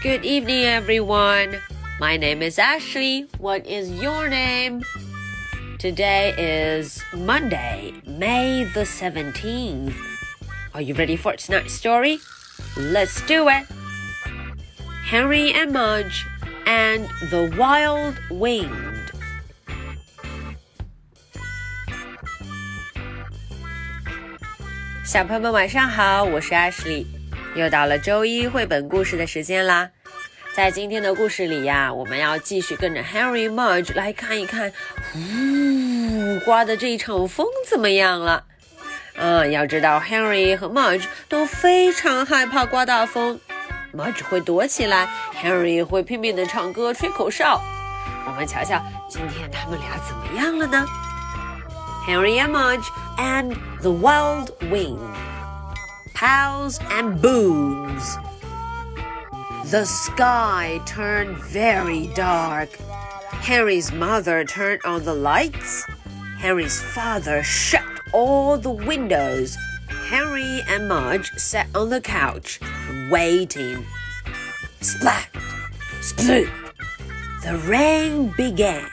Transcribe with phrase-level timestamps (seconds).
[0.00, 1.58] Good evening, everyone.
[1.98, 3.26] My name is Ashley.
[3.38, 4.84] What is your name?
[5.80, 9.96] Today is Monday, May the 17th.
[10.72, 12.20] Are you ready for tonight's story?
[12.76, 13.66] Let's do it.
[15.06, 16.24] Henry and Mudge
[16.64, 19.10] and the Wild Wind.
[25.04, 25.24] 小
[27.58, 29.90] 又到了周一绘本故事的时间啦。
[30.54, 34.72] 在今天的故事里呀，我们要继续跟着 Henry Mudge 来看一看，
[35.16, 38.44] 呜，刮的这一场风怎么样了？
[39.16, 43.40] 嗯，要知道 Henry 和 Mudge 都非常害怕刮大风
[43.92, 45.08] ，Mudge 会躲起来
[45.42, 47.60] ，Henry 会拼命的唱歌吹口哨。
[48.24, 50.86] 我们瞧瞧今天他们俩怎么样了呢
[52.06, 54.98] ？Harry and Mudge and the Wild Wind.
[56.18, 58.16] Pals and Boons.
[59.70, 62.76] The sky turned very dark.
[63.30, 65.86] Harry's mother turned on the lights.
[66.38, 69.56] Harry's father shut all the windows.
[70.10, 72.58] Harry and Mudge sat on the couch,
[73.12, 73.86] waiting.
[74.80, 75.28] Splat!
[76.00, 76.50] Sploot!
[77.44, 78.90] The rain began.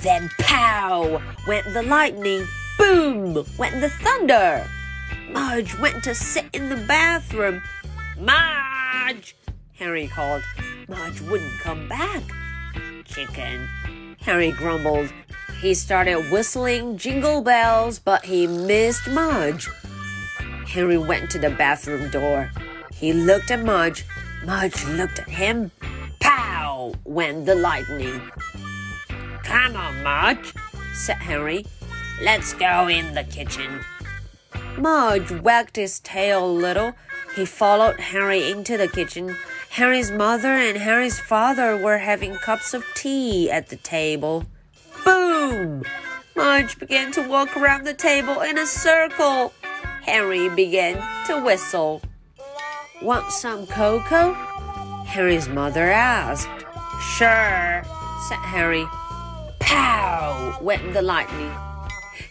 [0.00, 4.68] Then pow went the lightning, boom went the thunder.
[5.30, 7.62] Mudge went to sit in the bathroom.
[8.18, 9.36] Mudge!
[9.74, 10.42] Harry called.
[10.88, 12.22] Mudge wouldn't come back.
[13.04, 13.68] Chicken,
[14.20, 15.12] Harry grumbled.
[15.60, 19.68] He started whistling jingle bells, but he missed Mudge.
[20.66, 22.50] Harry went to the bathroom door.
[22.92, 24.04] He looked at Mudge.
[24.44, 25.70] Mudge looked at him.
[26.20, 28.20] Pow went the lightning.
[29.42, 30.52] Come on, Mudge,
[30.94, 31.64] said Harry.
[32.22, 33.80] Let's go in the kitchen.
[34.78, 36.94] Mudge wagged his tail a little.
[37.34, 39.36] He followed Harry into the kitchen.
[39.70, 44.44] Harry's mother and Harry's father were having cups of tea at the table.
[45.04, 45.82] Boom!
[46.36, 49.52] Mudge began to walk around the table in a circle.
[50.02, 50.94] Harry began
[51.26, 52.00] to whistle.
[53.02, 54.32] Want some cocoa?
[55.04, 56.48] Harry's mother asked.
[57.00, 57.82] Sure,
[58.28, 58.86] said Harry.
[59.58, 60.56] Pow!
[60.60, 61.52] went the lightning.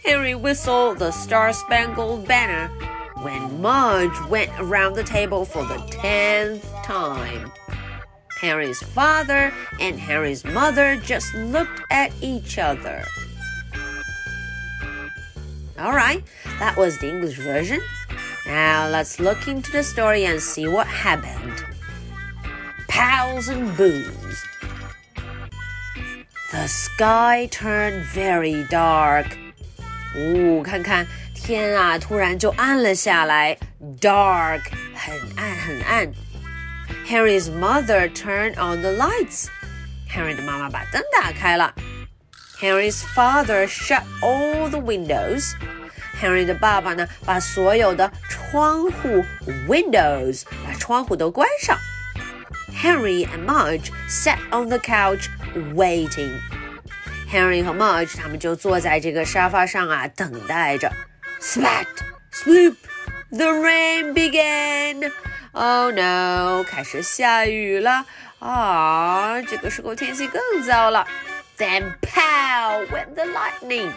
[0.04, 2.68] Henry whistled the Star Spangled Banner
[3.22, 7.52] when Marge went around the table for the tenth time.
[8.40, 13.04] Harry's father and Harry's mother just looked at each other.
[15.78, 16.24] Alright,
[16.58, 17.80] that was the English version.
[18.46, 21.64] Now let's look into the story and see what happened.
[22.88, 24.44] Pals and Boons.
[26.50, 29.26] The sky turned very dark.
[30.15, 33.57] 哦，看看天啊，突然就暗了下来，
[33.99, 34.61] dark，
[34.93, 36.11] 很暗很暗。
[37.07, 39.47] Harry's mother turned on the lights.
[40.09, 41.73] Harry 的妈妈把灯打开了。
[42.61, 45.53] Harry's father shut all the windows.
[46.21, 49.25] Henry 的爸爸呢，把所有的窗户
[49.67, 51.77] windows 把窗户都关上。
[52.73, 55.27] Henry and Mudge sat on the couch
[55.73, 56.39] waiting.
[57.31, 60.91] Henry 和 Mudge 他们就坐在这个沙发上啊，等待着。
[61.41, 61.87] Splat,
[62.31, 62.75] swoop,
[63.31, 65.11] the rain began.
[65.51, 66.63] Oh no！
[66.63, 68.05] 开始下雨了
[68.39, 69.41] 啊！
[69.41, 71.05] 这个时候天气更糟了。
[71.57, 73.91] Then pow went the lightning，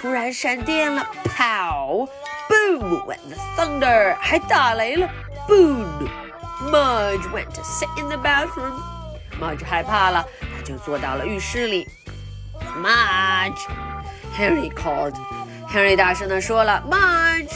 [0.00, 1.06] 突然闪电了。
[1.36, 2.08] Pow,
[2.48, 5.08] boom went the thunder，还打雷了。
[5.48, 6.08] Boom!
[6.62, 8.82] Mudge went to sit in the bathroom.
[9.40, 11.86] Mudge 害怕了，他就坐到了浴室里。
[12.76, 13.60] Mudge,
[14.36, 15.14] Henry called.
[15.68, 17.50] Henry 大声地说了，Mudge,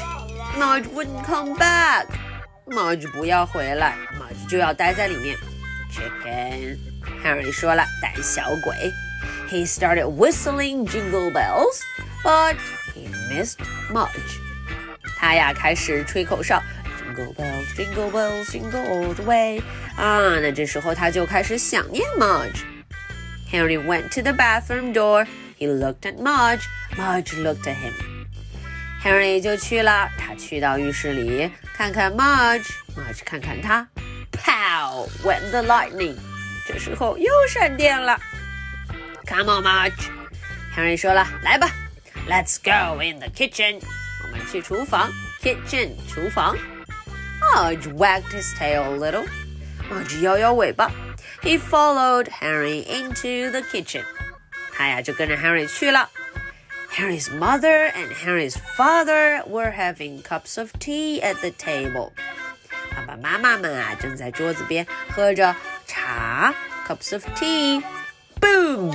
[0.59, 2.07] Mudge wouldn't come back.
[2.67, 5.37] Mudge 不要回来，Mudge 就要待在里面。
[5.93, 6.79] Chicken,
[7.25, 8.93] Henry 说了，胆小鬼。
[9.51, 11.81] He started whistling jingle bells,
[12.23, 12.57] but
[12.95, 13.59] he missed
[13.93, 14.39] Mudge.
[15.19, 16.63] 他呀开始吹口哨，
[17.01, 19.61] Jingle bells, jingle bells, jingle all the way.
[19.97, 22.63] 啊，那这时候他就开始想念 Mudge。
[23.55, 25.27] Henry went to the bathroom door.
[25.59, 26.63] He looked at Mudge.
[26.97, 27.93] Mudge looked at him.
[29.03, 33.89] Henry 就去了，他去到浴室里看看 Mudge，Mudge 看看他。
[34.33, 36.17] Pow went the lightning.
[36.67, 38.19] 这时候又闪电了。
[39.27, 40.09] Come on, Mudge.
[40.77, 41.71] Henry 说了，来吧，
[42.29, 43.81] Let's go in the kitchen.
[44.23, 45.11] 我们去厨房，
[45.43, 46.57] kitchen 厨房。
[47.41, 49.27] Mudge wagged his tail a little.
[49.91, 50.91] Mudge 摇摇尾巴。
[51.45, 54.05] He followed Henry into the kitchen.
[54.73, 56.09] 他呀就跟着 Henry 去了。
[56.93, 62.11] Henry's mother and Henry's father were having cups of tea at the table.
[62.95, 65.55] 爸 爸妈妈们啊，正在桌子边喝着
[65.87, 66.53] 茶，
[66.87, 68.95] cups of tea。Boom!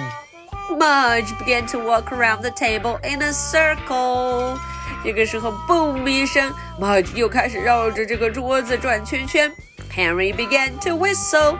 [0.72, 4.60] Mudge began to walk around the table in a circle.
[5.04, 9.52] 这个时候，boom 一声，Mudge 又开始绕着这个桌子转圈圈。
[9.96, 11.58] Henry began to whistle.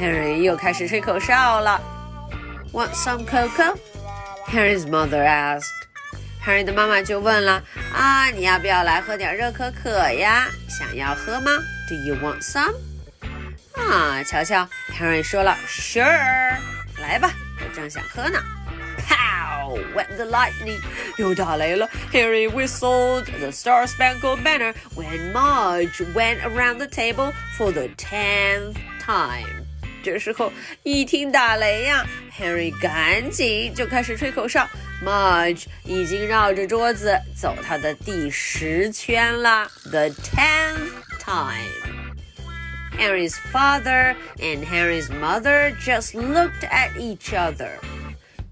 [0.00, 1.80] Henry 又开始吹口哨了。
[2.72, 3.76] Want some cocoa?
[4.46, 5.64] Henry's mother asked.
[6.44, 10.48] Henry 的妈妈就问了：“啊，你要不要来喝点热可可呀？
[10.68, 11.50] 想要喝吗？
[11.88, 12.74] Do you want some？”
[13.74, 14.68] 啊，瞧瞧，
[14.98, 16.56] Henry 说了：“Sure，
[17.00, 18.38] 来吧，我正想喝呢。”
[19.08, 19.78] Pow!
[19.94, 20.80] Went the lightning.
[21.16, 21.88] 又打雷了。
[22.12, 29.64] Harry whistled the Star-Spangled Banner when Marge went around the table for the tenth time.
[30.03, 30.51] 这时候
[30.83, 32.05] 一听打雷呀
[32.37, 34.67] ，Harry 赶紧就开始吹口哨。
[35.03, 42.03] Marge 已经绕着桌子走他的第十圈了，the tenth time.
[42.97, 47.71] Harry's father and Harry's mother just looked at each other.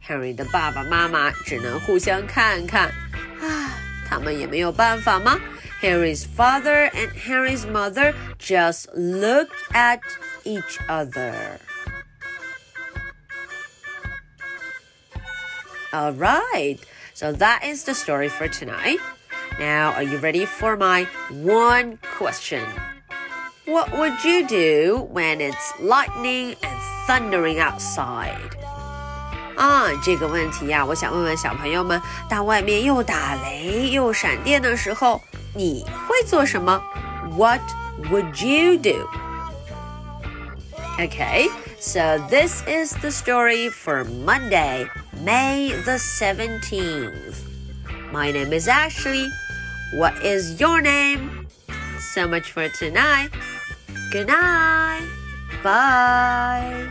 [0.07, 2.88] Harry 的爸爸妈妈只能互相看看，
[3.39, 3.77] 啊，
[4.09, 5.39] 他们也没有办法吗
[5.81, 10.00] ？Harry's father and Harry's mother just looked at
[10.44, 11.58] each other.
[15.93, 16.79] All right,
[17.14, 18.99] so that is the story for tonight.
[19.58, 22.62] Now, are you ready for my one question?
[23.64, 28.53] What would you do when it's lightning and thundering outside?
[29.56, 35.23] 啊，这个问题呀、啊，我想问问小朋友们：当外面又打雷又闪电的时候，
[35.55, 36.82] 你会做什么？
[37.37, 37.61] What
[38.11, 39.06] would you do?
[40.99, 41.49] Okay,
[41.79, 44.88] so this is the story for Monday,
[45.25, 47.37] May the 17th.
[48.12, 49.29] My name is Ashley.
[49.94, 51.49] What is your name?
[52.14, 53.31] So much for tonight.
[54.11, 55.06] Good night.
[55.62, 56.88] Bye.